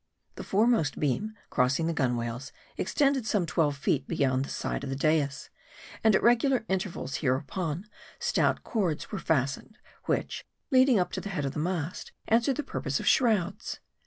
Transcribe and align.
The 0.33 0.43
foremost 0.43 0.99
beam, 0.99 1.35
crossing 1.51 1.85
the 1.85 1.93
gunwales, 1.93 2.51
extended 2.75 3.27
some 3.27 3.45
twelve 3.45 3.77
feet 3.77 4.07
beyond 4.07 4.43
the 4.43 4.49
side 4.49 4.83
of 4.83 4.89
the 4.89 4.95
dais; 4.95 5.51
and 6.03 6.15
at 6.15 6.23
regular 6.23 6.65
in 6.67 6.79
tervals 6.79 7.17
hereupon, 7.17 7.85
stout 8.17 8.63
cords 8.63 9.11
were 9.11 9.19
fastened, 9.19 9.77
which, 10.05 10.43
leading 10.71 10.97
up 10.97 11.11
to 11.11 11.21
the 11.21 11.29
head 11.29 11.45
of 11.45 11.51
the 11.53 11.59
mast, 11.59 12.13
answered 12.27 12.55
the 12.55 12.63
purpose 12.63 12.99
of 12.99 13.05
shrouds. 13.07 13.79